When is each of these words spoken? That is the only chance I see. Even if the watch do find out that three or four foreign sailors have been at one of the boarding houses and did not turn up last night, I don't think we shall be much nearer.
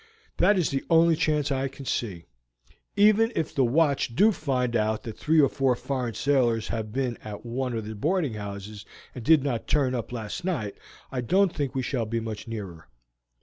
That 0.37 0.57
is 0.57 0.71
the 0.71 0.83
only 0.89 1.15
chance 1.15 1.51
I 1.51 1.69
see. 1.69 2.25
Even 2.95 3.31
if 3.35 3.53
the 3.53 3.63
watch 3.63 4.15
do 4.15 4.31
find 4.31 4.75
out 4.75 5.03
that 5.03 5.15
three 5.15 5.39
or 5.39 5.47
four 5.47 5.75
foreign 5.75 6.15
sailors 6.15 6.69
have 6.69 6.91
been 6.91 7.19
at 7.23 7.45
one 7.45 7.77
of 7.77 7.85
the 7.85 7.93
boarding 7.93 8.33
houses 8.33 8.83
and 9.13 9.23
did 9.23 9.43
not 9.43 9.67
turn 9.67 9.93
up 9.93 10.11
last 10.11 10.43
night, 10.43 10.75
I 11.11 11.21
don't 11.21 11.53
think 11.53 11.75
we 11.75 11.83
shall 11.83 12.07
be 12.07 12.19
much 12.19 12.47
nearer. 12.47 12.87